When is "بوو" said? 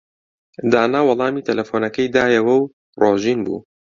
3.45-3.59